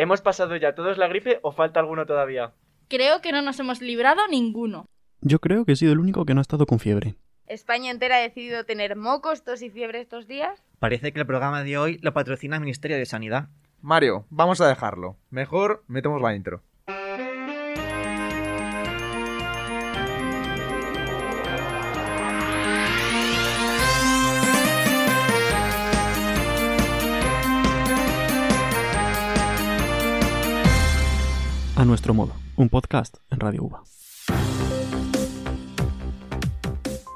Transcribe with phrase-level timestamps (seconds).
[0.00, 2.52] ¿Hemos pasado ya todos la gripe o falta alguno todavía?
[2.86, 4.86] Creo que no nos hemos librado ninguno.
[5.22, 7.16] Yo creo que he sido el único que no ha estado con fiebre.
[7.48, 10.62] ¿España entera ha decidido tener mocos, tos y fiebre estos días?
[10.78, 13.48] Parece que el programa de hoy lo patrocina el Ministerio de Sanidad.
[13.80, 15.16] Mario, vamos a dejarlo.
[15.30, 16.62] Mejor metemos la intro.
[31.78, 33.84] A nuestro modo, un podcast en Radio UBA.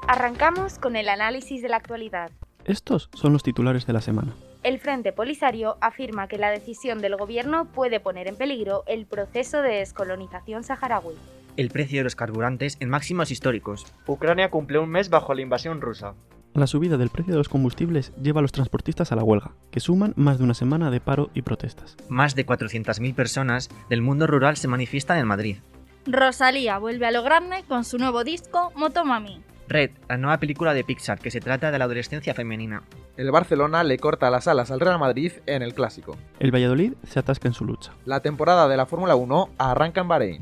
[0.07, 2.31] Arrancamos con el análisis de la actualidad.
[2.63, 4.33] Estos son los titulares de la semana.
[4.63, 9.61] El Frente Polisario afirma que la decisión del gobierno puede poner en peligro el proceso
[9.61, 11.15] de descolonización saharaui.
[11.57, 13.85] El precio de los carburantes en máximos históricos.
[14.07, 16.13] Ucrania cumple un mes bajo la invasión rusa.
[16.53, 19.79] La subida del precio de los combustibles lleva a los transportistas a la huelga, que
[19.79, 21.97] suman más de una semana de paro y protestas.
[22.09, 25.57] Más de 400.000 personas del mundo rural se manifiestan en Madrid.
[26.05, 29.41] Rosalía vuelve a lo grande con su nuevo disco Motomami.
[29.67, 32.83] Red, la nueva película de Pixar que se trata de la adolescencia femenina.
[33.17, 36.17] El Barcelona le corta las alas al Real Madrid en el Clásico.
[36.39, 37.93] El Valladolid se atasca en su lucha.
[38.05, 40.39] La temporada de la Fórmula 1 arranca en Bahrein.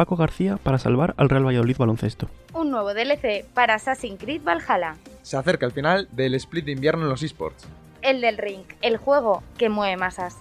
[0.00, 2.26] Paco García para salvar al Real Valladolid baloncesto.
[2.54, 4.96] Un nuevo DLC para Assassin's Creed Valhalla.
[5.20, 7.68] Se acerca el final del split de invierno en los esports.
[8.00, 10.38] El del Ring, el juego que mueve masas.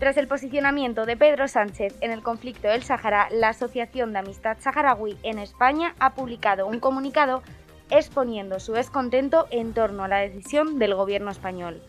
[0.00, 4.58] Tras el posicionamiento de Pedro Sánchez en el conflicto del Sáhara, la Asociación de Amistad
[4.60, 7.42] Saharaui en España ha publicado un comunicado
[7.88, 11.80] exponiendo su descontento en torno a la decisión del gobierno español.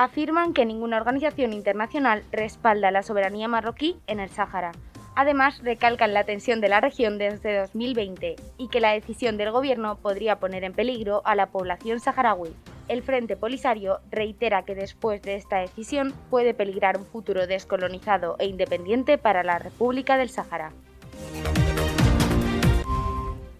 [0.00, 4.70] Afirman que ninguna organización internacional respalda la soberanía marroquí en el Sáhara.
[5.16, 9.96] Además, recalcan la tensión de la región desde 2020 y que la decisión del gobierno
[9.96, 12.54] podría poner en peligro a la población saharaui.
[12.86, 18.46] El Frente Polisario reitera que después de esta decisión puede peligrar un futuro descolonizado e
[18.46, 20.70] independiente para la República del Sáhara.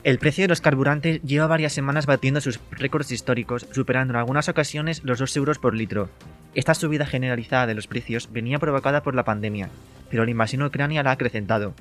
[0.09, 4.49] El precio de los carburantes lleva varias semanas batiendo sus récords históricos, superando en algunas
[4.49, 6.09] ocasiones los 2 euros por litro.
[6.55, 9.69] Esta subida generalizada de los precios venía provocada por la pandemia,
[10.09, 11.75] pero la invasión Ucrania la ha acrecentado.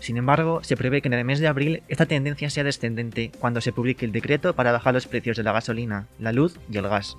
[0.00, 3.60] Sin embargo, se prevé que en el mes de abril esta tendencia sea descendente cuando
[3.60, 6.88] se publique el decreto para bajar los precios de la gasolina, la luz y el
[6.88, 7.16] gas.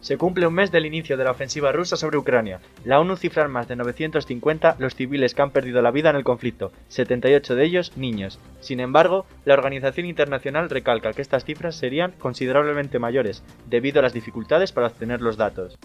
[0.00, 2.60] Se cumple un mes del inicio de la ofensiva rusa sobre Ucrania.
[2.84, 6.16] La ONU cifra en más de 950 los civiles que han perdido la vida en
[6.16, 8.38] el conflicto, 78 de ellos niños.
[8.60, 14.14] Sin embargo, la organización internacional recalca que estas cifras serían considerablemente mayores, debido a las
[14.14, 15.78] dificultades para obtener los datos.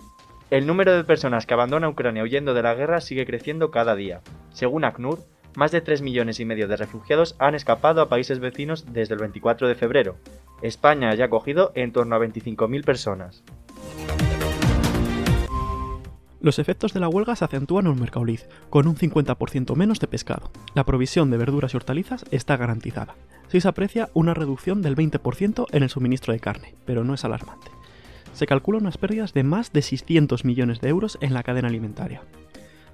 [0.49, 4.21] El número de personas que abandona Ucrania huyendo de la guerra sigue creciendo cada día.
[4.53, 5.19] Según ACNUR,
[5.55, 9.21] más de 3 millones y medio de refugiados han escapado a países vecinos desde el
[9.21, 10.17] 24 de febrero.
[10.61, 13.43] España ya ha acogido en torno a 25.000 personas.
[16.45, 20.05] Los efectos de la huelga se acentúan en el Mercadolid, con un 50% menos de
[20.05, 20.51] pescado.
[20.75, 23.15] La provisión de verduras y hortalizas está garantizada.
[23.47, 27.25] Sí se aprecia una reducción del 20% en el suministro de carne, pero no es
[27.25, 27.71] alarmante
[28.33, 32.21] se calculan unas pérdidas de más de 600 millones de euros en la cadena alimentaria.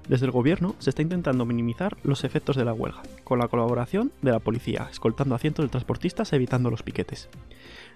[0.08, 4.12] Desde el gobierno se está intentando minimizar los efectos de la huelga, con la colaboración
[4.22, 7.28] de la policía, escoltando a cientos de transportistas evitando los piquetes.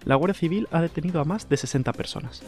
[0.05, 2.43] La Guardia Civil ha detenido a más de 60 personas.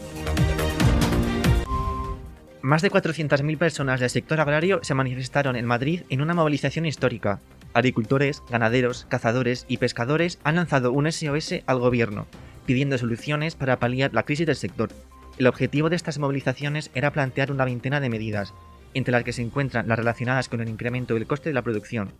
[2.61, 7.39] Más de 400.000 personas del sector agrario se manifestaron en Madrid en una movilización histórica.
[7.73, 12.27] Agricultores, ganaderos, cazadores y pescadores han lanzado un SOS al gobierno,
[12.65, 14.89] pidiendo soluciones para paliar la crisis del sector.
[15.37, 18.53] El objetivo de estas movilizaciones era plantear una veintena de medidas,
[18.93, 22.11] entre las que se encuentran las relacionadas con el incremento del coste de la producción.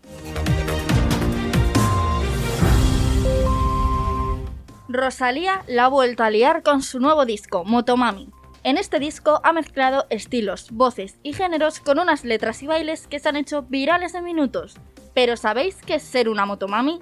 [4.88, 8.30] Rosalía la ha vuelto a liar con su nuevo disco, Motomami.
[8.70, 13.18] En este disco ha mezclado estilos, voces y géneros con unas letras y bailes que
[13.18, 14.78] se han hecho virales en minutos.
[15.16, 17.00] Pero ¿sabéis qué es ser una motomami?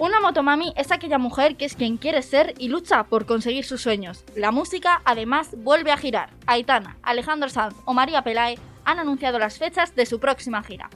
[0.00, 3.80] Una motomami es aquella mujer que es quien quiere ser y lucha por conseguir sus
[3.80, 4.24] sueños.
[4.34, 6.30] La música además vuelve a girar.
[6.46, 10.90] Aitana, Alejandro Sanz o María Pelae han anunciado las fechas de su próxima gira.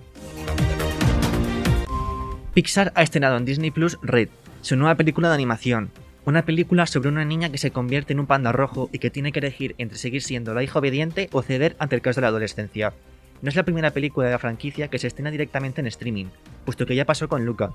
[2.54, 4.30] Pixar ha estrenado en Disney Plus Red,
[4.62, 5.92] su nueva película de animación.
[6.28, 9.32] Una película sobre una niña que se convierte en un panda rojo y que tiene
[9.32, 12.28] que elegir entre seguir siendo la hija obediente o ceder ante el caos de la
[12.28, 12.92] adolescencia.
[13.40, 16.26] No es la primera película de la franquicia que se estrena directamente en streaming,
[16.66, 17.70] puesto que ya pasó con Luca,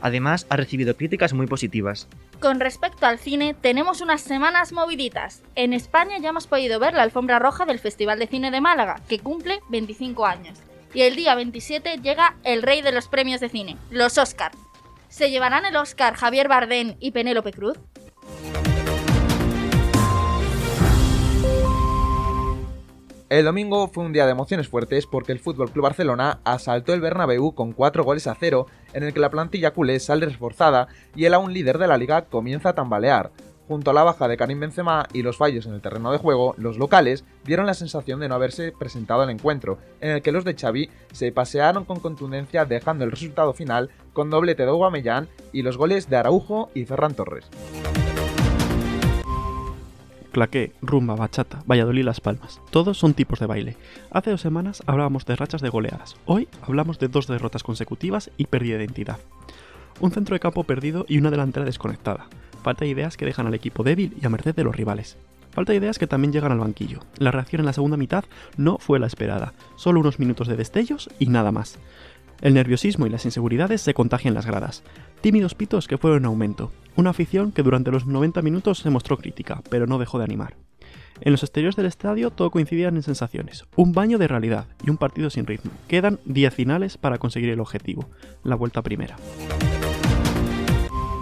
[0.00, 2.08] Además, ha recibido críticas muy positivas.
[2.40, 5.42] Con respecto al cine, tenemos unas semanas moviditas.
[5.54, 9.02] En España ya hemos podido ver la alfombra roja del Festival de Cine de Málaga,
[9.06, 10.60] que cumple 25 años.
[10.94, 14.52] Y el día 27 llega el rey de los premios de cine, los Oscar.
[15.08, 17.78] ¿Se llevarán el Oscar Javier Bardem y Penélope Cruz?
[23.30, 27.54] El domingo fue un día de emociones fuertes porque el FC Barcelona asaltó el Bernabéu
[27.54, 31.34] con 4 goles a 0, en el que la plantilla culé sale reforzada y el
[31.34, 33.30] aún líder de la liga comienza a tambalear.
[33.68, 36.54] Junto a la baja de Karim Benzema y los fallos en el terreno de juego,
[36.56, 40.46] los locales dieron la sensación de no haberse presentado al encuentro, en el que los
[40.46, 45.60] de Xavi se pasearon con contundencia dejando el resultado final con doblete de Aubameyang y
[45.60, 47.44] los goles de Araujo y Ferran Torres.
[50.32, 52.60] Claqué, rumba, bachata, Valladolid Las Palmas.
[52.70, 53.76] Todos son tipos de baile.
[54.10, 56.16] Hace dos semanas hablábamos de rachas de goleadas.
[56.26, 59.18] Hoy hablamos de dos derrotas consecutivas y pérdida de identidad.
[60.00, 62.26] Un centro de campo perdido y una delantera desconectada.
[62.62, 65.16] Falta de ideas que dejan al equipo débil y a merced de los rivales.
[65.50, 67.00] Falta de ideas que también llegan al banquillo.
[67.18, 68.24] La reacción en la segunda mitad
[68.56, 69.54] no fue la esperada.
[69.76, 71.78] Solo unos minutos de destellos y nada más.
[72.40, 74.84] El nerviosismo y las inseguridades se contagian las gradas.
[75.20, 76.70] Tímidos pitos que fueron en aumento.
[76.98, 80.56] Una afición que durante los 90 minutos se mostró crítica, pero no dejó de animar.
[81.20, 83.66] En los exteriores del estadio todo coincidían en sensaciones.
[83.76, 85.70] Un baño de realidad y un partido sin ritmo.
[85.86, 88.08] Quedan 10 finales para conseguir el objetivo,
[88.42, 89.16] la vuelta primera.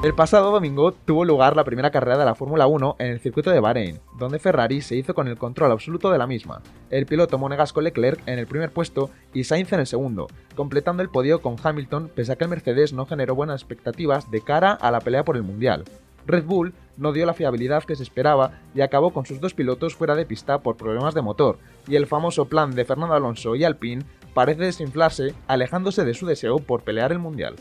[0.06, 3.50] El pasado domingo tuvo lugar la primera carrera de la Fórmula 1 en el circuito
[3.50, 6.62] de Bahrein, donde Ferrari se hizo con el control absoluto de la misma.
[6.90, 11.08] El piloto monegasco Leclerc en el primer puesto y Sainz en el segundo, completando el
[11.08, 14.92] podio con Hamilton pese a que el Mercedes no generó buenas expectativas de cara a
[14.92, 15.82] la pelea por el Mundial.
[16.24, 19.96] Red Bull no dio la fiabilidad que se esperaba y acabó con sus dos pilotos
[19.96, 23.64] fuera de pista por problemas de motor, y el famoso plan de Fernando Alonso y
[23.64, 24.04] Alpine
[24.34, 27.56] parece desinflarse, alejándose de su deseo por pelear el Mundial.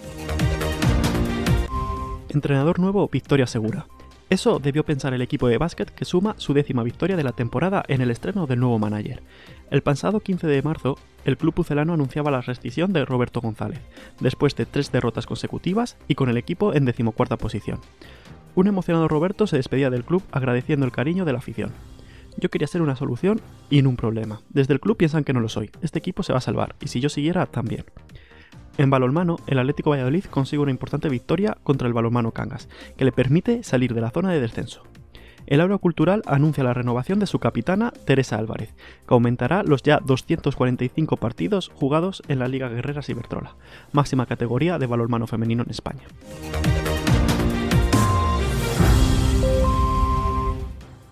[2.36, 3.88] Entrenador nuevo, victoria segura.
[4.30, 7.86] Eso debió pensar el equipo de básquet que suma su décima victoria de la temporada
[7.88, 9.24] en el estreno del nuevo manager.
[9.72, 13.80] El pasado 15 de marzo, el club pucelano anunciaba la restricción de Roberto González,
[14.20, 17.80] después de tres derrotas consecutivas y con el equipo en decimocuarta posición.
[18.54, 21.72] Un emocionado Roberto se despedía del club agradeciendo el cariño de la afición.
[22.36, 23.40] Yo quería ser una solución
[23.70, 24.42] y no un problema.
[24.50, 25.72] Desde el club piensan que no lo soy.
[25.82, 27.86] Este equipo se va a salvar y si yo siguiera, también.
[28.78, 32.68] En balonmano, el Atlético Valladolid consigue una importante victoria contra el balonmano Cangas,
[32.98, 34.84] que le permite salir de la zona de descenso.
[35.48, 38.74] El Aula Cultural anuncia la renovación de su capitana, Teresa Álvarez,
[39.08, 43.56] que aumentará los ya 245 partidos jugados en la Liga Guerreras Iberdrola,
[43.92, 46.04] máxima categoría de balonmano femenino en España.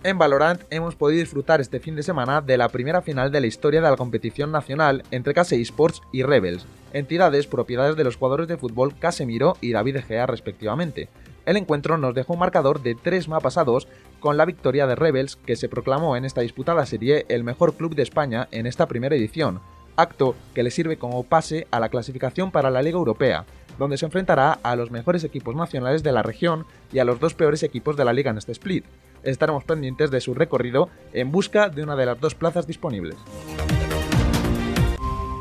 [0.05, 3.47] En Valorant hemos podido disfrutar este fin de semana de la primera final de la
[3.47, 8.49] historia de la competición nacional entre Case Esports y Rebels, entidades propiedades de los jugadores
[8.49, 11.07] de fútbol Casemiro y David Gea respectivamente.
[11.45, 13.87] El encuentro nos dejó un marcador de 3 mapas a 2
[14.19, 17.95] con la victoria de Rebels, que se proclamó en esta disputada serie el mejor club
[17.95, 19.61] de España en esta primera edición,
[19.95, 23.45] acto que le sirve como pase a la clasificación para la Liga Europea,
[23.79, 27.35] donde se enfrentará a los mejores equipos nacionales de la región y a los dos
[27.35, 28.83] peores equipos de la liga en este split.
[29.23, 33.15] Estaremos pendientes de su recorrido en busca de una de las dos plazas disponibles.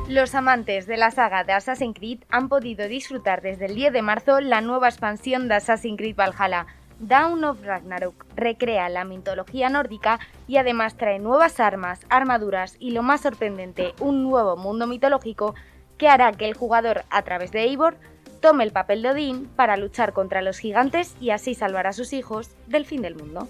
[0.08, 4.02] Los amantes de la saga de Assassin's Creed han podido disfrutar desde el 10 de
[4.02, 6.66] marzo la nueva expansión de Assassin's Creed Valhalla.
[6.98, 13.02] Dawn of Ragnarok recrea la mitología nórdica y además trae nuevas armas, armaduras y lo
[13.02, 15.54] más sorprendente, un nuevo mundo mitológico
[15.96, 17.96] que hará que el jugador a través de Eivor
[18.40, 22.12] tome el papel de Odín para luchar contra los gigantes y así salvar a sus
[22.12, 23.48] hijos del fin del mundo.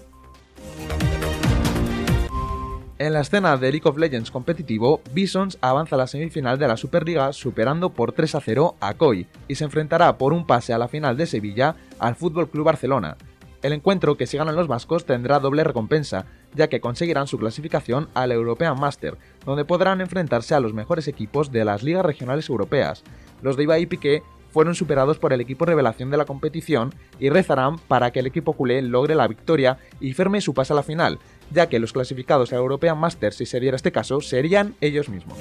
[2.99, 6.77] En la escena de League of Legends competitivo, Bisons avanza a la semifinal de la
[6.77, 10.77] Superliga superando por 3 a 0 a COI y se enfrentará por un pase a
[10.77, 13.17] la final de Sevilla al FC Club Barcelona.
[13.63, 18.09] El encuentro que si ganan los vascos tendrá doble recompensa, ya que conseguirán su clasificación
[18.13, 23.03] al European Master, donde podrán enfrentarse a los mejores equipos de las ligas regionales europeas.
[23.41, 27.29] Los de Ibai y Piqué fueron superados por el equipo revelación de la competición y
[27.29, 30.83] rezarán para que el equipo culé logre la victoria y firme su pase a la
[30.83, 31.19] final,
[31.51, 35.37] ya que los clasificados a European Masters, si se diera este caso, serían ellos mismos.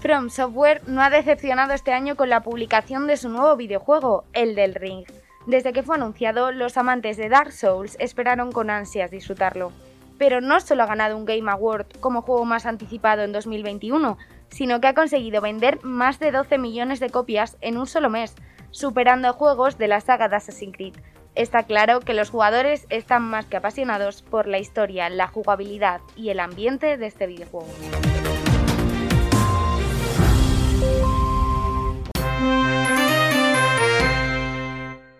[0.00, 4.54] From Software no ha decepcionado este año con la publicación de su nuevo videojuego, el
[4.54, 5.04] del Ring.
[5.46, 9.72] Desde que fue anunciado, los amantes de Dark Souls esperaron con ansias disfrutarlo.
[10.18, 14.16] Pero no solo ha ganado un Game Award como juego más anticipado en 2021,
[14.50, 18.34] sino que ha conseguido vender más de 12 millones de copias en un solo mes,
[18.70, 20.94] superando juegos de la saga de Assassin's Creed.
[21.34, 26.30] Está claro que los jugadores están más que apasionados por la historia, la jugabilidad y
[26.30, 27.68] el ambiente de este videojuego.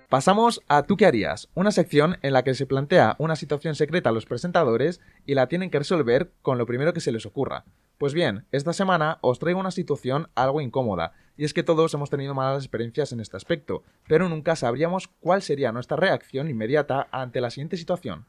[0.09, 4.11] Pasamos a Tú qué harías, una sección en la que se plantea una situación secreta
[4.11, 7.64] a los presentadores y la tienen que resolver con lo primero que se les ocurra.
[7.99, 12.11] Pues bien, esta semana os traigo una situación algo incómoda, y es que todos hemos
[12.11, 17.41] tenido malas experiencias en este aspecto, pero nunca sabríamos cuál sería nuestra reacción inmediata ante
[17.41, 18.26] la siguiente situación.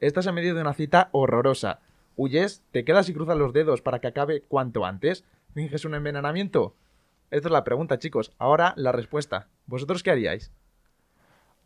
[0.00, 1.80] Estás en medio de una cita horrorosa,
[2.16, 2.62] ¿Huyes?
[2.70, 5.24] ¿Te quedas y cruzas los dedos para que acabe cuanto antes?
[5.54, 6.74] ¿Finges un envenenamiento?
[7.30, 8.32] Esta es la pregunta, chicos.
[8.38, 9.48] Ahora la respuesta.
[9.66, 10.52] ¿Vosotros qué haríais?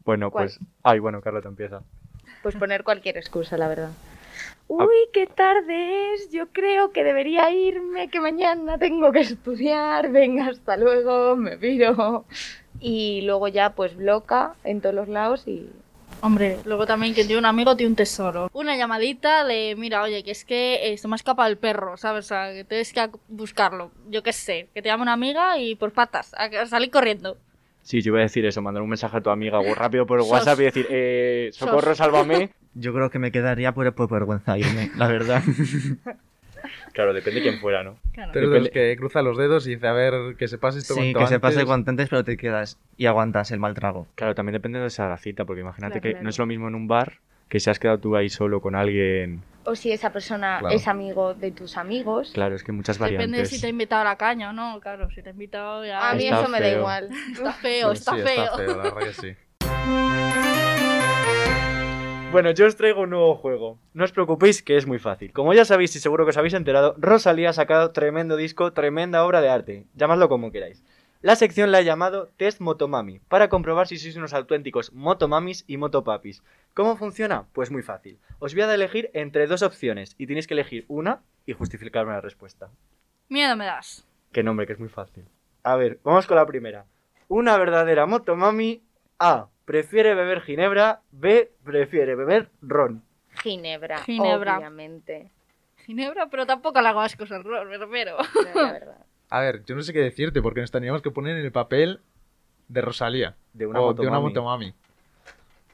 [0.05, 0.45] Bueno, ¿Cuál?
[0.45, 0.61] pues.
[0.85, 1.83] Ay, bueno, Carlota empieza.
[2.43, 3.91] Pues poner cualquier excusa, la verdad.
[4.67, 6.31] Uy, qué tarde es.
[6.31, 10.11] Yo creo que debería irme, que mañana tengo que estudiar.
[10.11, 12.25] Venga, hasta luego, me piro.
[12.81, 15.69] Y luego ya, pues, bloca en todos los lados y.
[16.21, 18.49] Hombre, luego también que tiene un amigo tiene un tesoro.
[18.55, 21.97] Una llamadita de, mira, oye, que es que eh, se me ha escapado el perro,
[21.99, 22.25] ¿sabes?
[22.25, 23.91] O sea, que tienes que buscarlo.
[24.09, 27.37] Yo qué sé, que te llame una amiga y por patas, a a salir corriendo.
[27.83, 30.23] Sí, yo iba a decir eso, mandar un mensaje a tu amiga o rápido por
[30.23, 30.31] Sos.
[30.31, 31.99] WhatsApp y decir, eh, socorro, Sos.
[31.99, 32.51] sálvame.
[32.75, 35.43] Yo creo que me quedaría por, por vergüenza irme, la verdad.
[36.95, 37.99] Claro, depende de quién fuera, ¿no?
[38.13, 38.33] Claro.
[38.33, 40.57] Tú eres de los Depende- que cruza los dedos y dice, a ver, que se
[40.59, 43.59] pase esto sí, cuanto que se pase cuanto antes, pero te quedas y aguantas el
[43.59, 44.07] mal trago.
[44.15, 46.23] Claro, también depende de esa cita, porque imagínate Claro, que claro.
[46.25, 47.15] no es lo mismo en un bar
[47.49, 49.43] que si has quedado tú ahí solo con alguien.
[49.65, 50.75] O si esa persona Claro.
[50.75, 52.31] es amigo de tus amigos.
[52.33, 53.51] Claro, es que muchas Depende de variantes.
[53.51, 56.11] si te ha invitado a la caña o no, claro, si te ha invitado ya...
[56.11, 56.79] A mí Está eso me da feo.
[56.79, 57.09] igual.
[57.33, 58.45] Está feo, está, sí, feo.
[58.45, 59.35] está feo, la verdad que sí.
[62.35, 63.79] Bueno, yo os traigo un nuevo juego.
[63.93, 65.33] No os preocupéis que es muy fácil.
[65.33, 69.25] Como ya sabéis y seguro que os habéis enterado, Rosalía ha sacado tremendo disco, tremenda
[69.25, 69.87] obra de arte.
[69.95, 70.83] Llamadlo como queráis.
[71.23, 75.77] La sección la he llamado Test Motomami, para comprobar si sois unos auténticos motomamis y
[75.77, 76.43] motopapis.
[76.75, 77.47] ¿Cómo funciona?
[77.53, 78.19] Pues muy fácil.
[78.41, 82.21] Os voy a elegir entre dos opciones y tenéis que elegir una y justificarme la
[82.21, 82.69] respuesta.
[83.29, 84.09] Miedo me das.
[84.33, 85.25] Qué nombre, que es muy fácil.
[85.63, 86.85] A ver, vamos con la primera.
[87.29, 88.83] Una verdadera motomami
[89.21, 89.51] A.
[89.65, 91.01] Prefiere beber ginebra.
[91.11, 91.51] B.
[91.65, 93.03] Prefiere beber ron.
[93.43, 94.59] Ginebra, Ginebra.
[94.59, 95.31] obviamente.
[95.87, 98.17] Ginebra, pero tampoco le hago ascos al rol, me refiero.
[98.55, 99.07] No, la verdad.
[99.31, 102.01] A ver, yo no sé qué decirte porque nos teníamos que poner en el papel
[102.69, 103.35] de Rosalía.
[103.53, 104.67] De una o de una motomami.
[104.69, 104.75] motomami.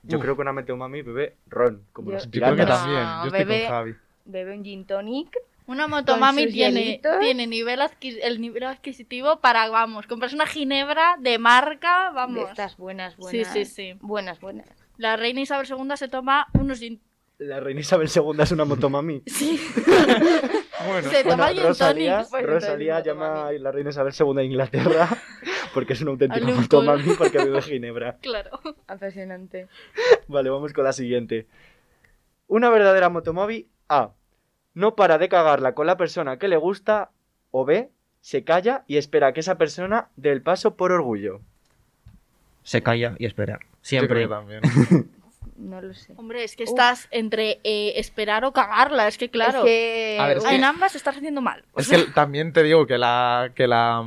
[0.04, 0.22] Yo Uf.
[0.24, 3.02] creo que una motomami bebe ron, como Yo- los Yo creo que también.
[3.22, 3.94] Yo estoy con Javi.
[4.24, 5.36] Bebe un gin tonic.
[5.70, 7.78] Una motomami tiene, tiene nivel
[8.22, 12.48] el nivel adquisitivo para, vamos, comprarse una ginebra de marca, De vamos.
[12.50, 13.52] estas buenas, Sí, buenas.
[13.52, 13.94] sí, sí.
[14.00, 14.66] Buenas, buenas.
[14.96, 17.00] La reina Isabel II se toma unos gin...
[17.38, 19.22] La reina Isabel II es una motomami.
[19.26, 19.60] Sí,
[20.88, 22.30] Bueno, se toma Bueno, gin Rosalía, tonic.
[22.30, 25.08] Pues Rosalía entonces llama a la reina Isabel II de Inglaterra
[25.72, 28.16] porque es una auténtica motomami porque bebe ginebra.
[28.20, 28.58] Claro.
[28.88, 29.68] Apasionante.
[30.26, 31.46] Vale, vamos con la siguiente.
[32.48, 34.10] Una verdadera motomami A.
[34.74, 37.10] No para de cagarla con la persona que le gusta.
[37.50, 37.90] O B.
[38.20, 41.40] Se calla y espera a que esa persona dé el paso por orgullo.
[42.62, 43.58] Se calla y espera.
[43.60, 44.26] yo Siempre.
[44.26, 45.10] creo que también.
[45.60, 46.14] No lo sé.
[46.16, 49.58] Hombre, es que estás entre eh, esperar o cagarla, es que claro.
[49.58, 50.16] Es que...
[50.18, 51.64] A ver, es En ambas estás haciendo mal.
[51.74, 54.02] O es que también te digo que la, que la,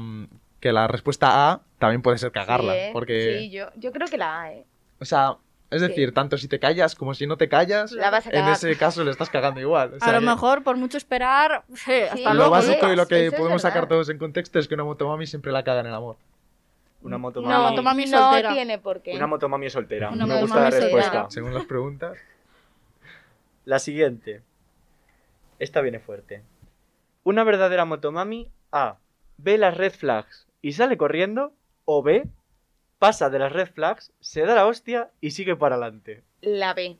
[0.59, 2.73] que la respuesta A también puede ser cagarla.
[2.73, 2.89] Sí, ¿eh?
[2.91, 4.65] Porque, Sí, yo, yo creo que la A, ¿eh?
[4.99, 5.37] o sea,
[5.73, 5.87] es Sí.
[5.87, 8.75] decir, tanto si te callas como si no te callas, La vas a en ese
[8.77, 9.93] caso le estás cagando igual.
[9.95, 13.27] O sea a lo mejor, por mucho esperar, hasta Sí, Lo básico y lo que
[13.27, 15.93] Eso podemos sacar todos en contexto es que una motomami siempre la caga en el
[15.93, 16.17] amor.
[17.01, 17.63] Una No, motomami.
[17.69, 18.53] motomami no soltera.
[18.53, 19.15] tiene por qué.
[19.15, 20.09] Una motomami soltera.
[20.09, 20.95] Una Me gusta motomami la soltera.
[21.01, 21.29] respuesta.
[21.31, 22.17] Según las preguntas.
[23.65, 24.41] La siguiente.
[25.59, 26.43] Esta viene fuerte.
[27.23, 28.97] Una verdadera motomami A.
[29.37, 31.53] Ve las red flags y sale corriendo.
[31.85, 32.25] O B.
[33.03, 36.23] Pasa de las red flags, se da la hostia y sigue para adelante.
[36.39, 36.97] La B.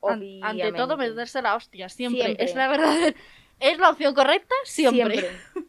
[0.00, 0.46] Obviamente.
[0.46, 2.24] Ante todo, meterse la hostia, siempre.
[2.24, 2.44] Siempre.
[2.44, 3.14] Es la verdad.
[3.60, 4.54] ¿Es la opción correcta?
[4.64, 5.18] Siempre.
[5.18, 5.30] Siempre.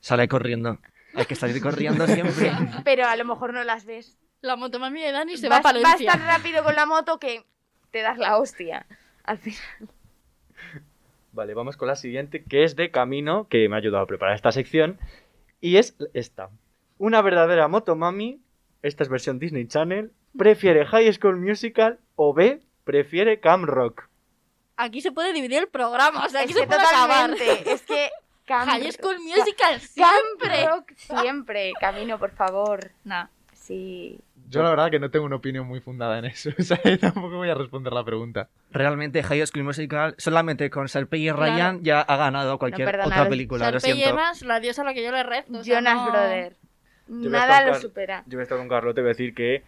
[0.00, 0.80] Sale corriendo.
[1.14, 2.50] Hay que salir corriendo siempre.
[2.84, 4.18] Pero a lo mejor no las ves.
[4.40, 6.10] La motomami de Dani se va a vas, vas Palencia.
[6.10, 7.44] tan rápido con la moto que
[7.92, 8.86] te das la hostia.
[9.22, 9.88] Al final.
[11.30, 14.34] Vale, vamos con la siguiente, que es de Camino, que me ha ayudado a preparar
[14.34, 14.98] esta sección.
[15.60, 16.50] Y es esta.
[16.98, 18.41] Una verdadera motomami,
[18.82, 24.08] esta es versión Disney Channel, prefiere High School Musical o B, prefiere Cam Rock.
[24.76, 27.30] Aquí se puede dividir el programa, o sea, aquí Es se que puede acabar.
[27.30, 27.72] totalmente.
[27.72, 28.10] Es que.
[28.46, 30.66] Cam- High School Musical, Cam siempre.
[30.66, 31.72] Rock siempre.
[31.80, 32.90] Camino, por favor.
[33.04, 33.26] Nah.
[33.54, 34.18] Sí.
[34.48, 36.50] Yo la verdad que no tengo una opinión muy fundada en eso.
[36.58, 38.48] O sea, tampoco voy a responder la pregunta.
[38.70, 41.40] Realmente High School Musical, solamente con Sharpay y Claro.
[41.42, 43.66] Ryan ya ha ganado cualquier No, otra película.
[43.70, 44.14] Lo Sharpay y siento.
[44.14, 45.52] Evans, la diosa a la que yo le rezo.
[45.58, 46.56] o sea, Jonas no- Brother.
[47.18, 48.24] Voy a Nada lo supera.
[48.26, 49.62] Yo me estoy con Carlos, te voy a decir que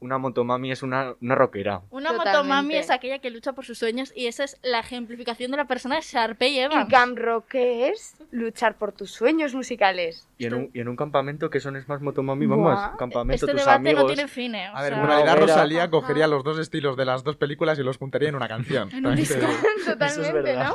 [0.00, 1.80] una motomami es una, una rockera.
[1.90, 2.38] Una Totalmente.
[2.38, 5.64] motomami es aquella que lucha por sus sueños y esa es la ejemplificación de la
[5.66, 7.16] persona de Sharpay y ¿Y Evans.
[7.16, 8.14] Rock qué es?
[8.30, 10.28] Luchar por tus sueños musicales.
[10.36, 13.46] Y en un, y en un campamento que son es más motomami, Buah, vamos, campamento,
[13.46, 14.02] este tus debate amigos.
[14.02, 15.38] no tiene fin, eh, o A ver, en realidad.
[15.38, 18.90] Rosalía cogería los dos estilos de las dos películas y los juntaría en una canción.
[18.92, 19.46] En un disco.
[19.86, 20.54] Totalmente.
[20.54, 20.74] ¿no?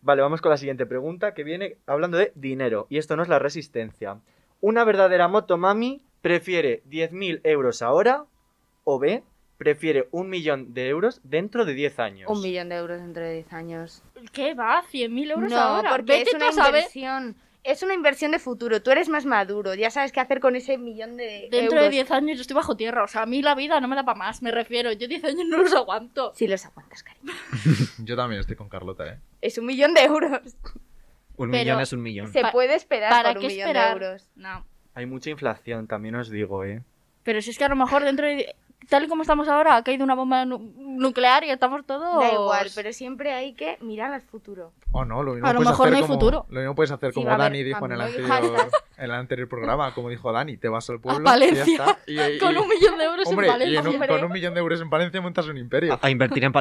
[0.00, 2.86] Vale, vamos con la siguiente pregunta que viene hablando de dinero.
[2.88, 4.16] Y esto no es la resistencia.
[4.60, 8.24] ¿Una verdadera motomami prefiere 10.000 euros ahora
[8.84, 9.22] o B,
[9.56, 12.30] prefiere un millón de euros dentro de 10 años?
[12.30, 14.02] Un millón de euros dentro de 10 años.
[14.32, 14.82] ¿Qué va?
[14.82, 15.90] ¿100.000 euros No, ahora?
[15.90, 17.36] porque Vete es una inversión.
[17.62, 18.82] Es una inversión de futuro.
[18.82, 19.74] Tú eres más maduro.
[19.74, 21.84] Ya sabes qué hacer con ese millón de Dentro euros.
[21.84, 23.04] de 10 años yo estoy bajo tierra.
[23.04, 24.92] O sea, a mí la vida no me da para más, me refiero.
[24.92, 26.32] Yo 10 años no los aguanto.
[26.34, 27.32] Si los aguantas, cariño.
[27.98, 29.18] Yo también estoy con Carlota, ¿eh?
[29.42, 30.40] Es un millón de euros.
[31.40, 32.32] Un Pero- millón es un millón.
[32.32, 33.98] Se puede esperar ¿Para por un qué millón esperar?
[33.98, 34.28] de euros.
[34.36, 34.66] No.
[34.94, 36.82] Hay mucha inflación, también os digo, ¿eh?
[37.22, 38.54] Pero si es que a lo mejor dentro de...
[38.88, 42.20] Tal y como estamos ahora, ha caído una bomba nu- nuclear y estamos todos...
[42.20, 44.72] Da igual, pero siempre hay que mirar al futuro.
[44.92, 46.46] O no, lo mismo A lo puedes mejor hacer no hay como, futuro.
[46.48, 49.94] Lo mismo puedes hacer Sí, como Dani dijo en el, anterior, en el anterior programa,
[49.94, 51.98] como dijo Dani, te vas al pueblo Valencia, y ya está.
[52.06, 53.80] Y, y- Con un millón de euros hombre, en y Valencia.
[53.80, 54.08] en un- hombre.
[54.08, 55.92] con un millón de euros en Valencia montas un imperio.
[55.94, 56.52] A, a invertir en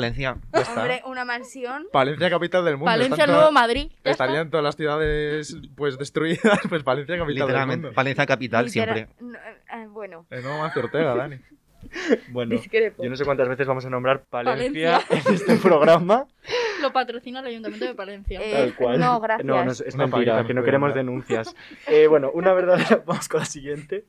[0.54, 0.82] está.
[0.82, 1.88] Hombre, una mansión.
[1.92, 2.86] Valencia capital del mundo.
[2.92, 3.92] Valencia, Están Nuevo Madrid.
[4.04, 7.88] Estarían todas las ciudades pues destruidas, pues Valencia capital del Literalmente.
[7.88, 7.96] mundo.
[7.96, 9.08] Palencia capital siempre.
[9.20, 11.38] No, eh, bueno, El nuevo Mancio Ortega, Dani.
[12.32, 13.04] Bueno, discrepo.
[13.04, 16.28] yo no sé cuántas veces vamos a nombrar Palencia, en este programa.
[16.82, 18.40] Lo patrocina el Ayuntamiento de Palencia.
[18.42, 19.00] Eh, Tal cual.
[19.00, 19.46] no, gracias.
[19.46, 21.56] No, no, es, mentira, que no queremos denuncias.
[21.88, 23.04] Eh, bueno, una verdadera.
[23.06, 24.06] Vamos con la siguiente.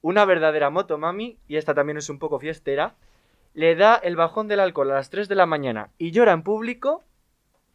[0.00, 2.94] Una verdadera motomami, y esta también es un poco fiestera,
[3.54, 6.42] le da el bajón del alcohol a las 3 de la mañana y llora en
[6.42, 7.04] público.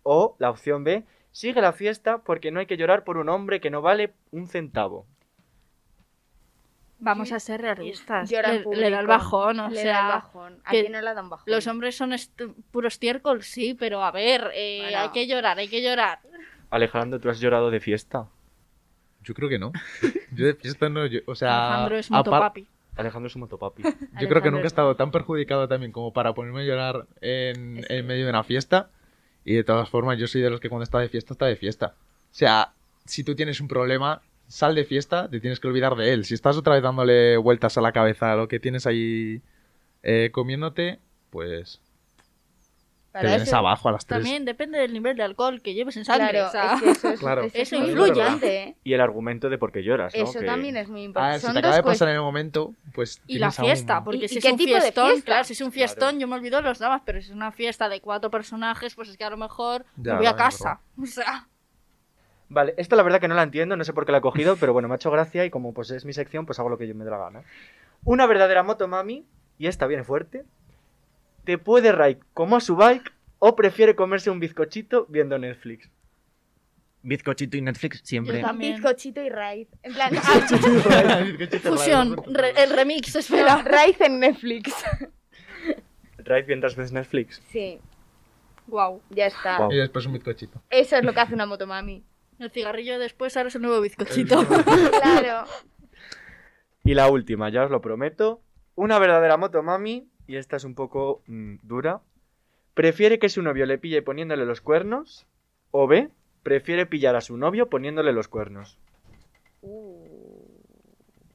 [0.04, 3.60] O, la opción B, sigue la fiesta porque no hay que llorar por un hombre
[3.60, 5.06] que no vale un centavo.
[7.00, 8.30] Vamos a ser realistas.
[8.30, 9.94] Llora en le, le da el bajón, o Le sea...
[9.94, 10.58] da el bajón.
[10.66, 11.46] ¿A quién no le da un bajón?
[11.54, 15.00] Los hombres son est- puros estiércol, sí, pero a ver, eh, Bueno.
[15.00, 16.20] hay que llorar, hay que llorar.
[16.72, 18.28] Alejandro, ¿tú has llorado de fiesta?
[19.24, 19.72] Yo creo que no.
[20.32, 21.06] Yo de fiesta no.
[21.06, 22.68] yo- o sea, Alejandro es apar- motopapi.
[22.96, 23.84] Alejandro es un motopapi.
[24.20, 27.06] Yo creo que nunca he es estado tan perjudicado también como para ponerme a llorar
[27.22, 28.90] en, en medio de una fiesta.
[29.46, 31.56] Y de todas formas, yo soy de los que cuando está de fiesta, está de
[31.56, 31.94] fiesta.
[32.32, 32.74] O sea,
[33.06, 36.26] si tú tienes un problema, sal de fiesta, te tienes que olvidar de él.
[36.26, 39.42] Si estás otra vez dándole vueltas a la cabeza a lo que tienes ahí
[40.04, 41.00] eh, comiéndote,
[41.32, 41.82] pues
[43.14, 44.20] te vienes eso- abajo a las tres.
[44.22, 46.30] También depende del nivel de alcohol que lleves en sangre.
[46.30, 47.42] Claro, o sea, es que eso, es, Claro.
[47.42, 48.22] eso, es Eso influye.
[48.44, 48.76] ¿eh?
[48.84, 50.24] Y el argumento de por qué lloras, ¿no?
[50.24, 51.32] Eso Que- también es muy A importante.
[51.32, 53.20] ver, si Son te acaba de pasar en el momento, pues.
[53.26, 55.26] Y la fiesta, porque ¿Y- si y es qué un tipo de fiestón, fiesta?
[55.26, 55.74] claro, si es un Claro.
[55.74, 59.10] fiestón, yo me olvido los damas, pero si es una fiesta de cuatro personajes, pues
[59.10, 60.80] es que a lo mejor Ya, me voy a casa.
[61.02, 61.48] O sea,
[62.50, 64.56] Vale, esta la verdad que no la entiendo, no sé por qué la he cogido,
[64.58, 66.78] pero bueno, me ha hecho gracia y como pues es mi sección, pues hago lo
[66.78, 67.44] que yo me dé la gana.
[68.06, 69.26] Una verdadera motomami,
[69.58, 70.46] y esta viene fuerte,
[71.44, 75.90] te puede ride como a su bike o prefiere comerse un bizcochito viendo Netflix.
[77.04, 78.40] Bizcochito y Netflix siempre.
[78.42, 78.76] Yo también.
[78.76, 79.68] Bizcochito y raíz.
[79.84, 80.48] En plan, ah,
[81.64, 83.62] fusión, re- el remix, espera.
[83.64, 84.74] raíz en Netflix.
[86.18, 87.42] Ride mientras ves Netflix.
[87.52, 87.80] Sí,
[88.68, 89.02] Wow.
[89.10, 89.58] ya está.
[89.58, 89.72] Guau.
[89.72, 90.62] Y después un bizcochito.
[90.70, 92.04] Eso es lo que hace una motomami.
[92.40, 94.44] El cigarrillo después, ahora es el nuevo bizcochito.
[95.02, 95.50] Claro.
[96.84, 98.42] Y la última, ya os lo prometo.
[98.76, 102.02] Una verdadera motomami, y esta es un poco mm, dura,
[102.74, 105.26] prefiere que su novio le pille poniéndole los cuernos,
[105.72, 106.10] o B,
[106.44, 108.78] prefiere pillar a su novio poniéndole los cuernos.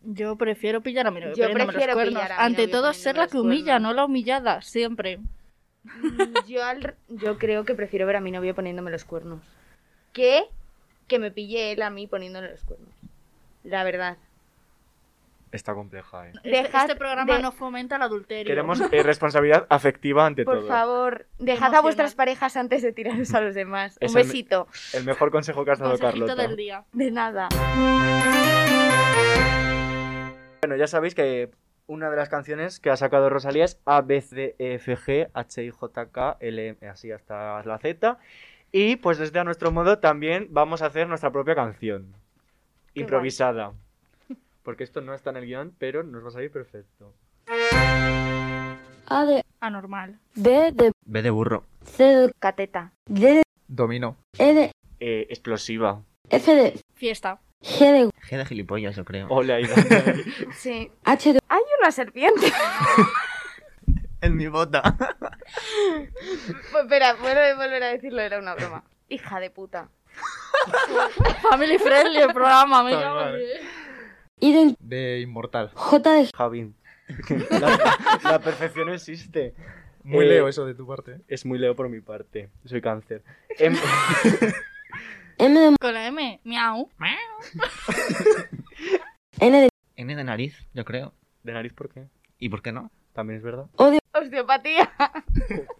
[0.04, 2.14] Yo prefiero pillar a mi novio Yo poniéndome los prefiero cuernos.
[2.14, 3.82] pillar a mi Ante novio todo, ser la poniéndome que los humilla, cuernos.
[3.90, 5.18] no la humillada, siempre.
[5.84, 9.42] Mm, Yo, al- yo creo que prefiero ver a mi novio poniéndome los cuernos.
[10.12, 10.44] Que
[11.12, 12.88] que me pille él a mí poniéndole los cuernos.
[13.64, 14.16] La verdad.
[15.52, 16.32] Está compleja, ¿eh?
[16.36, 18.50] Este, Dejad este programa de- no fomenta el adulterio.
[18.50, 20.68] Queremos eh, responsabilidad afectiva ante Por todo.
[20.68, 23.98] favor, dejad a vuestras parejas antes de tiraros a los demás.
[24.00, 24.66] Es Un el- besito.
[24.94, 26.34] El mejor consejo que has dado, Carlota.
[26.34, 26.84] del día.
[26.94, 27.48] De nada.
[30.62, 31.50] Bueno, ya sabéis que
[31.92, 35.28] una de las canciones que ha sacado Rosalía es A, B, C, E, F, G,
[35.34, 38.18] H, I, J, K, L, M, así hasta la Z.
[38.72, 42.14] Y pues desde a nuestro modo también vamos a hacer nuestra propia canción.
[42.94, 43.72] Qué improvisada.
[44.62, 47.12] Porque esto no está en el guion, pero nos va a salir perfecto.
[49.06, 50.18] A de Anormal.
[50.34, 51.64] B de Ve de burro.
[51.84, 52.92] C de Cateta.
[53.06, 54.16] D de Domino.
[54.38, 56.00] E de Eh, explosiva.
[56.30, 57.38] F de Fiesta.
[57.62, 59.28] G de G de gilipollas, yo creo.
[60.56, 60.90] Sí.
[61.04, 62.52] H de Hay una serpiente.
[64.20, 64.82] En mi bota.
[65.18, 68.84] Pues espera, vuelvo a volver a decirlo, era una broma.
[69.08, 69.88] Hija de puta.
[71.50, 73.36] Family friendly el programa, me llamo.
[74.38, 75.72] I de De Inmortal.
[75.74, 76.76] J de Javín.
[77.50, 79.54] La, la perfección no existe.
[80.04, 81.18] Muy Eh, leo eso de tu parte.
[81.26, 82.48] Es muy leo por mi parte.
[82.64, 83.24] Soy cáncer.
[83.58, 83.74] Em-
[85.38, 86.40] M de Con la M.
[86.44, 86.88] Miau.
[89.40, 91.12] N de N de nariz, yo creo.
[91.42, 92.06] ¿De nariz por qué?
[92.38, 92.90] ¿Y por qué no?
[93.12, 93.66] También es verdad.
[93.76, 94.90] O de Osteopatía.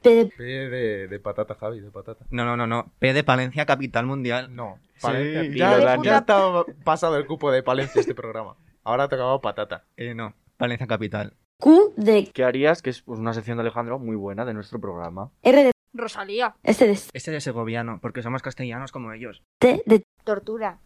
[0.02, 2.24] P de P de, de patata, Javi, de patata.
[2.30, 2.92] No, no, no, no.
[2.98, 4.54] P de Palencia, capital mundial.
[4.54, 5.42] No, Sí, Palencia.
[5.42, 8.56] dilo, ya, ya está pasado el cupo de Palencia este programa.
[8.84, 9.84] Ahora ha tocado patata.
[9.96, 10.34] Eh, no.
[10.56, 11.34] Palencia capital.
[11.58, 12.82] Q de ¿Qué harías?
[12.82, 15.30] Que es pues, una sección de Alejandro muy buena de nuestro programa.
[15.42, 16.57] R de Rosalía.
[16.62, 19.42] S de Este de segoviano, porque somos castellanos como ellos.
[19.59, 20.81] T de Tortura.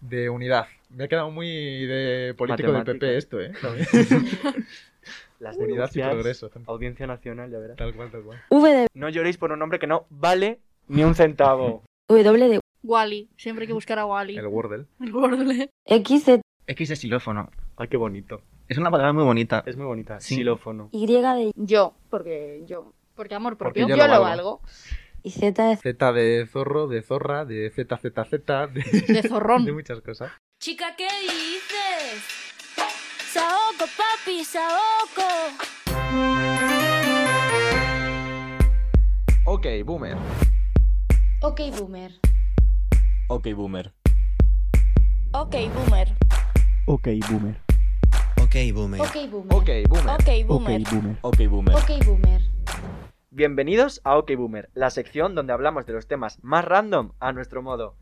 [0.00, 0.66] De unidad.
[0.90, 2.84] Me ha quedado muy de político del.
[2.84, 3.52] PP esto, ¿eh?
[5.40, 6.50] Las unidad y progreso.
[6.66, 7.76] Audiencia Nacional, ya verás.
[7.76, 8.40] Tal cual, tal cual.
[8.50, 11.82] V de No lloréis por un nombre que no vale ni un centavo.
[12.08, 13.28] W de Wally.
[13.36, 14.36] Siempre hay que buscar a Wally.
[14.36, 14.86] El Wordle.
[15.00, 15.70] El Wordle.
[15.86, 17.50] X de X de xilófono.
[17.76, 18.40] Ay, qué bonito.
[18.68, 19.62] Es una palabra muy bonita.
[19.66, 20.20] Es muy bonita.
[20.20, 20.36] Sí.
[20.36, 20.88] Xilófono.
[20.92, 22.92] Y de Yo, porque yo.
[23.14, 23.88] Porque amor Porque propio.
[23.88, 24.60] yo Yo, lo lo valgo.
[24.60, 24.60] valgo.
[25.22, 28.12] y Z de Z de zorro, de zorra, de ZZZ,
[28.72, 29.64] de, De zorrón.
[29.64, 30.32] de muchas cosas.
[30.60, 32.22] Chica, ¿qué dices?
[33.32, 35.28] Saoco, papi, saoco.
[39.46, 40.16] Ok, boomer.
[41.42, 42.12] Ok, boomer.
[43.28, 43.92] Ok, boomer.
[45.36, 46.12] Ok, boomer.
[46.86, 47.60] Ok, boomer.
[48.36, 49.00] Ok, boomer.
[49.00, 49.50] Ok, boomer.
[49.56, 50.10] Ok, boomer.
[50.10, 50.82] Ok, Ok, boomer.
[50.84, 51.18] boomer.
[51.22, 51.74] Ok, boomer.
[51.76, 52.53] Ok, boomer.
[53.30, 57.62] Bienvenidos a OK Boomer, la sección donde hablamos de los temas más random a nuestro
[57.62, 57.96] modo.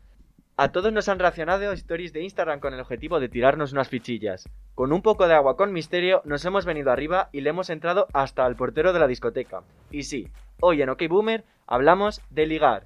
[0.57, 4.47] A todos nos han reaccionado stories de Instagram con el objetivo de tirarnos unas fichillas.
[4.75, 8.05] Con un poco de agua con misterio nos hemos venido arriba y le hemos entrado
[8.13, 9.63] hasta al portero de la discoteca.
[9.89, 12.85] Y sí, hoy en OK Boomer hablamos de ligar.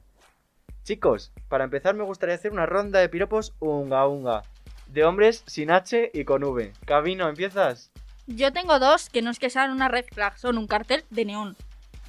[0.83, 4.43] Chicos, para empezar me gustaría hacer una ronda de piropos unga unga.
[4.87, 6.71] De hombres sin H y con V.
[6.85, 7.91] Cabino, ¿empiezas?
[8.27, 11.25] Yo tengo dos que no es que sean una red flag, son un cartel de
[11.25, 11.57] neón.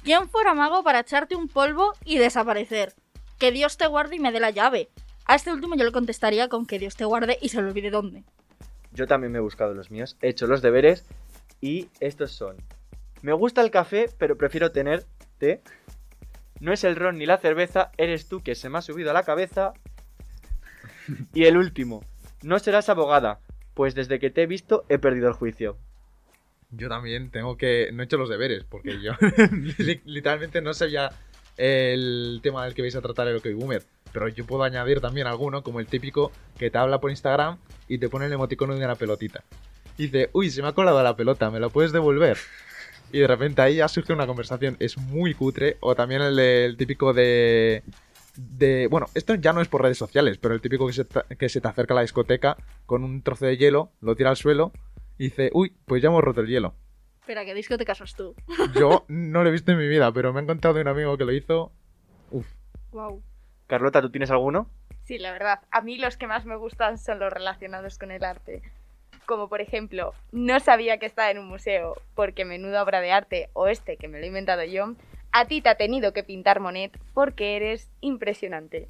[0.03, 2.93] ¿Quién fuera mago para echarte un polvo y desaparecer?
[3.37, 4.89] Que Dios te guarde y me dé la llave.
[5.25, 7.89] A este último yo le contestaría con que Dios te guarde y se le olvide
[7.89, 8.23] dónde.
[8.91, 11.05] Yo también me he buscado los míos, he hecho los deberes
[11.61, 12.57] y estos son.
[13.21, 15.05] Me gusta el café, pero prefiero tener
[15.37, 15.61] té.
[16.59, 19.13] No es el ron ni la cerveza, eres tú que se me ha subido a
[19.13, 19.73] la cabeza.
[21.33, 22.03] Y el último.
[22.41, 23.41] No serás abogada,
[23.73, 25.77] pues desde que te he visto he perdido el juicio.
[26.71, 27.89] Yo también tengo que.
[27.93, 29.13] No he hecho los deberes, porque yo
[29.79, 31.11] li- literalmente no sabía
[31.57, 33.83] el tema del que vais a tratar el OK Boomer.
[34.11, 37.99] Pero yo puedo añadir también alguno, como el típico que te habla por Instagram y
[37.99, 39.43] te pone el emoticono de una pelotita.
[39.97, 42.37] Y dice, uy, se me ha colado la pelota, ¿me la puedes devolver?
[43.11, 44.77] Y de repente ahí ya surge una conversación.
[44.79, 45.77] Es muy cutre.
[45.81, 47.83] O también el, típico de.
[48.35, 48.87] de.
[48.87, 51.49] Bueno, esto ya no es por redes sociales, pero el típico que se, te- que
[51.49, 52.55] se te acerca a la discoteca
[52.85, 54.71] con un trozo de hielo, lo tira al suelo
[55.19, 56.73] y dice, uy, pues ya hemos roto el hielo.
[57.19, 58.33] Espera, ¿qué discoteca sos tú?
[58.79, 61.17] Yo no lo he visto en mi vida, pero me han contado de un amigo
[61.17, 61.73] que lo hizo.
[62.31, 62.47] Uf.
[62.91, 63.21] Wow.
[63.67, 64.69] Carlota, ¿tú tienes alguno?
[65.03, 65.59] Sí, la verdad.
[65.71, 68.61] A mí los que más me gustan son los relacionados con el arte.
[69.25, 73.49] Como por ejemplo, no sabía que estaba en un museo porque menuda obra de arte,
[73.53, 74.95] o este que me lo he inventado yo,
[75.31, 78.85] a ti te ha tenido que pintar Monet porque eres impresionante.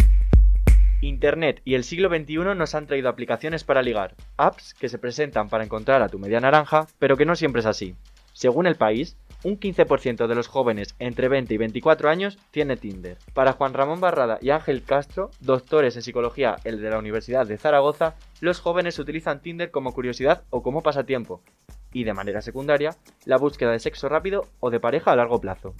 [1.02, 5.48] Internet y el siglo XXI nos han traído aplicaciones para ligar, apps que se presentan
[5.48, 7.96] para encontrar a tu media naranja, pero que no siempre es así.
[8.34, 13.18] Según el país, un 15% de los jóvenes entre 20 y 24 años tiene Tinder.
[13.34, 17.58] Para Juan Ramón Barrada y Ángel Castro, doctores en psicología el de la Universidad de
[17.58, 21.42] Zaragoza, los jóvenes utilizan Tinder como curiosidad o como pasatiempo,
[21.94, 25.74] y de manera secundaria, la búsqueda de sexo rápido o de pareja a largo plazo.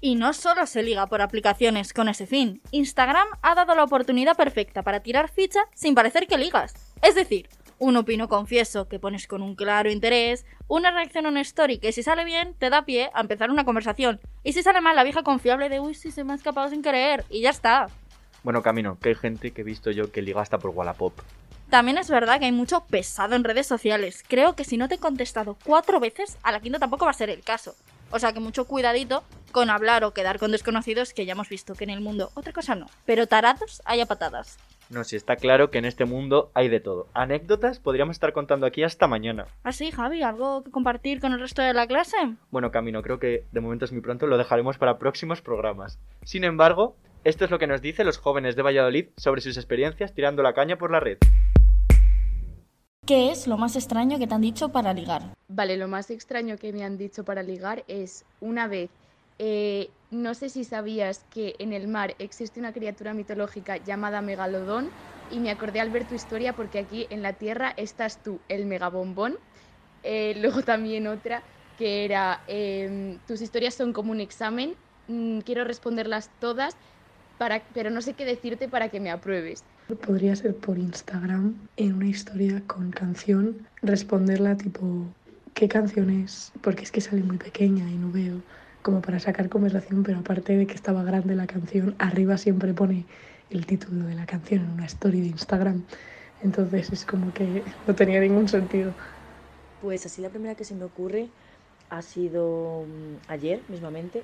[0.00, 4.36] Y no solo se liga por aplicaciones con ese fin, Instagram ha dado la oportunidad
[4.36, 6.74] perfecta para tirar ficha sin parecer que ligas.
[7.02, 7.48] Es decir,
[7.80, 11.90] un opino confieso que pones con un claro interés, una reacción a una story que
[11.90, 15.02] si sale bien te da pie a empezar una conversación, y si sale mal la
[15.02, 17.88] vieja confiable de uy, si se me ha escapado sin querer, y ya está.
[18.44, 21.12] Bueno, Camino, que hay gente que he visto yo que liga hasta por Wallapop.
[21.70, 24.24] También es verdad que hay mucho pesado en redes sociales.
[24.26, 27.14] Creo que si no te he contestado cuatro veces, a la quinta tampoco va a
[27.14, 27.74] ser el caso.
[28.10, 31.74] O sea que mucho cuidadito con hablar o quedar con desconocidos que ya hemos visto
[31.74, 32.86] que en el mundo otra cosa no.
[33.06, 34.58] Pero tarados hay a patadas.
[34.90, 37.08] No, si está claro que en este mundo hay de todo.
[37.12, 39.46] Anécdotas podríamos estar contando aquí hasta mañana.
[39.62, 42.16] Así, Javi, ¿algo que compartir con el resto de la clase?
[42.50, 45.98] Bueno, Camino, creo que de momento es muy pronto, lo dejaremos para próximos programas.
[46.22, 50.14] Sin embargo, esto es lo que nos dicen los jóvenes de Valladolid sobre sus experiencias
[50.14, 51.18] tirando la caña por la red.
[53.08, 55.34] ¿Qué es lo más extraño que te han dicho para ligar?
[55.48, 58.90] Vale, lo más extraño que me han dicho para ligar es una vez,
[59.38, 64.90] eh, no sé si sabías que en el mar existe una criatura mitológica llamada Megalodón
[65.30, 68.66] y me acordé al ver tu historia porque aquí en la Tierra estás tú, el
[68.66, 69.38] megabombón.
[70.02, 71.42] Eh, luego también otra
[71.78, 74.74] que era, em, tus historias son como un examen,
[75.06, 76.76] mm, quiero responderlas todas,
[77.72, 79.64] pero no sé qué decirte para que me apruebes.
[79.96, 85.06] Podría ser por Instagram, en una historia con canción, responderla tipo,
[85.54, 86.52] ¿qué canción es?
[86.60, 88.42] Porque es que sale muy pequeña y no veo,
[88.82, 93.06] como para sacar conversación, pero aparte de que estaba grande la canción, arriba siempre pone
[93.48, 95.82] el título de la canción en una story de Instagram.
[96.42, 98.92] Entonces es como que no tenía ningún sentido.
[99.80, 101.28] Pues así la primera que se me ocurre
[101.88, 104.22] ha sido mm, ayer mismamente.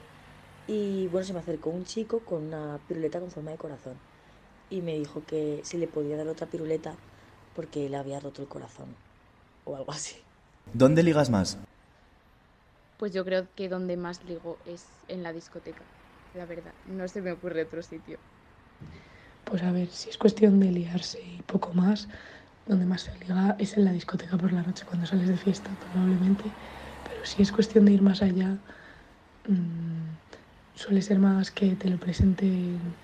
[0.68, 3.94] Y bueno, se me acercó un chico con una piruleta con forma de corazón
[4.68, 6.96] y me dijo que si le podía dar otra piruleta
[7.54, 8.96] porque le había roto el corazón
[9.64, 10.16] o algo así.
[10.72, 11.58] ¿Dónde ligas más?
[12.98, 15.84] Pues yo creo que donde más ligo es en la discoteca,
[16.32, 16.74] la verdad.
[16.86, 18.18] No se me ocurre otro sitio.
[19.44, 22.08] Pues a ver, si es cuestión de liarse y poco más,
[22.66, 25.70] donde más se liga es en la discoteca por la noche cuando sales de fiesta,
[25.78, 26.44] probablemente.
[27.08, 28.56] Pero si es cuestión de ir más allá,
[29.46, 30.14] mmm,
[30.74, 32.96] suele ser más que te lo presenten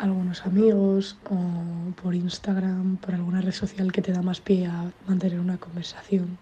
[0.00, 4.90] algunos amigos o por Instagram, por alguna red social que te da más pie a
[5.06, 6.38] mantener una conversación.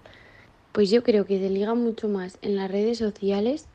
[0.72, 3.66] Pues yo creo que se liga mucho más en las redes sociales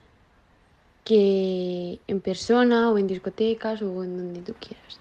[1.03, 4.99] que en persona o en discotecas o en donde tú quieras.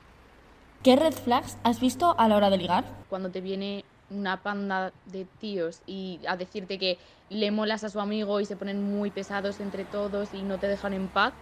[0.82, 2.84] ¿Qué red flags has visto a la hora de ligar?
[3.08, 6.98] Cuando te viene una panda de tíos y a decirte que
[7.30, 10.66] le molas a su amigo y se ponen muy pesados entre todos y no te
[10.66, 11.32] dejan en paz,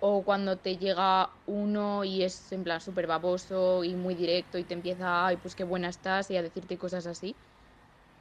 [0.00, 4.64] o cuando te llega uno y es en plan súper baboso y muy directo y
[4.64, 7.34] te empieza, ay, pues qué buena estás y a decirte cosas así.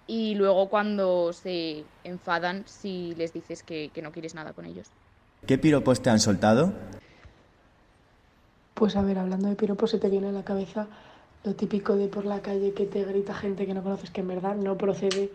[0.07, 4.87] Y luego cuando se enfadan si les dices que, que no quieres nada con ellos.
[5.45, 6.73] ¿Qué piropos te han soltado?
[8.73, 10.87] Pues a ver, hablando de piropos, se te viene a la cabeza
[11.43, 14.27] lo típico de por la calle que te grita gente que no conoces que en
[14.27, 15.31] verdad no procede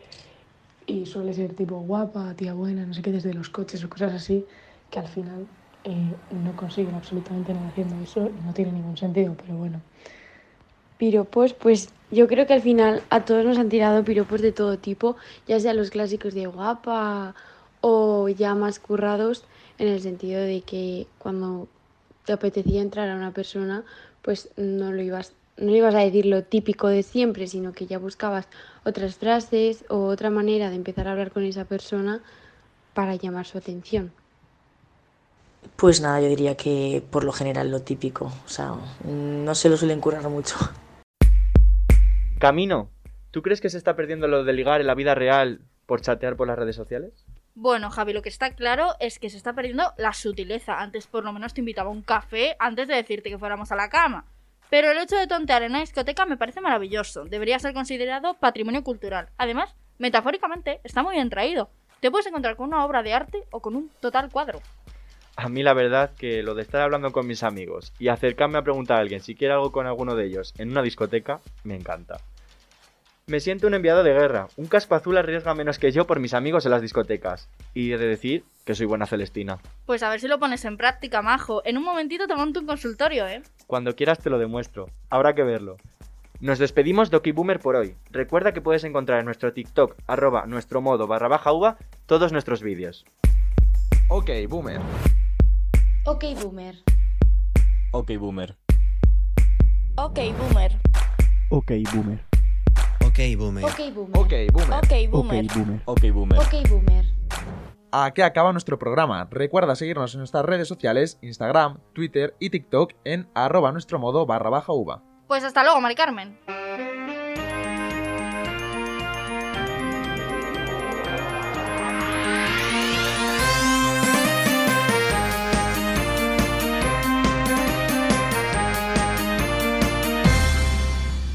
[0.87, 4.13] y suele ser tipo guapa, tía buena, no sé qué, desde los coches o cosas
[4.13, 4.47] así,
[4.91, 5.47] que al final
[5.85, 9.81] eh, no consiguen absolutamente nada haciendo eso no tiene ningún sentido, pero bueno.
[10.97, 14.79] Piropos, pues yo creo que al final a todos nos han tirado piropos de todo
[14.79, 15.17] tipo,
[15.49, 17.35] ya sea los clásicos de guapa
[17.81, 19.45] o ya más currados,
[19.79, 21.67] en el sentido de que cuando
[22.25, 23.85] te apetecía entrar a una persona,
[24.23, 27.99] pues no lo ibas, no ibas a decir lo típico de siempre, sino que ya
[27.99, 28.47] buscabas
[28.85, 32.23] otras frases o otra manera de empezar a hablar con esa persona
[32.95, 34.13] para llamar su atención.
[35.77, 39.77] Pues nada, yo diría que por lo general lo típico, o sea, no se lo
[39.77, 40.57] suelen curar mucho.
[42.39, 42.91] Camino,
[43.31, 46.37] ¿tú crees que se está perdiendo lo de ligar en la vida real por chatear
[46.37, 47.25] por las redes sociales?
[47.55, 50.81] Bueno, Javi, lo que está claro es que se está perdiendo la sutileza.
[50.81, 53.77] Antes por lo menos te invitaba a un café antes de decirte que fuéramos a
[53.77, 54.25] la cama.
[54.71, 57.25] Pero el hecho de tontear en una discoteca me parece maravilloso.
[57.27, 59.29] Debería ser considerado patrimonio cultural.
[59.37, 61.71] Además, metafóricamente, está muy bien traído.
[62.01, 64.63] Te puedes encontrar con una obra de arte o con un total cuadro.
[65.37, 68.63] A mí la verdad que lo de estar hablando con mis amigos y acercarme a
[68.63, 72.19] preguntar a alguien si quiere algo con alguno de ellos en una discoteca, me encanta.
[73.27, 74.49] Me siento un enviado de guerra.
[74.57, 77.49] Un casco azul arriesga menos que yo por mis amigos en las discotecas.
[77.73, 79.59] Y he de decir que soy buena Celestina.
[79.87, 81.63] Pues a ver si lo pones en práctica, majo.
[81.65, 83.43] En un momentito te monto un consultorio, ¿eh?
[83.69, 84.91] Cuando quieras te lo demuestro.
[85.09, 85.77] Habrá que verlo.
[86.41, 87.95] Nos despedimos de Boomer por hoy.
[88.11, 92.63] Recuerda que puedes encontrar en nuestro TikTok, arroba nuestro modo barra baja uva, todos nuestros
[92.63, 93.05] vídeos.
[94.09, 94.81] Ok, Boomer.
[96.05, 96.75] Ok, Boomer.
[97.93, 98.57] Ok, Boomer.
[99.97, 100.79] Ok, Boomer.
[101.51, 102.25] Ok, Boomer.
[103.05, 103.65] Ok, Boomer.
[103.65, 104.15] Ok, Boomer.
[104.17, 104.75] Ok, Boomer.
[104.75, 105.47] Ok, Ok, Boomer.
[105.55, 105.83] Boomer.
[105.85, 106.39] Ok, Boomer.
[106.41, 107.05] Ok, Boomer.
[107.93, 109.29] Aquí acaba nuestro programa.
[109.31, 114.51] Recuerda seguirnos en nuestras redes sociales, Instagram, Twitter y TikTok en arroba nuestro modo barra
[114.51, 115.03] baja uva.
[115.29, 116.37] Pues hasta luego, Mari Carmen.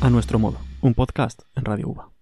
[0.07, 2.16] A nuestro modo, un podcast en Radio Uva.